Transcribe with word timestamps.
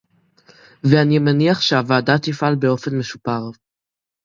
ואני 0.83 1.19
מניח 1.19 1.61
שהוועדה 1.61 2.17
תפעל 2.21 2.55
באופן 2.55 2.97
משופר 2.97 3.41